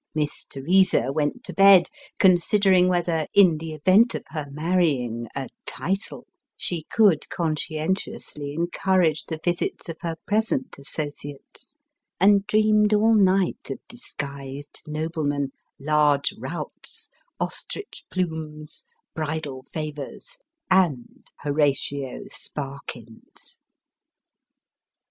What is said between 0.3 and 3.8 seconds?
Teresa went to bed, con sidering whether, in the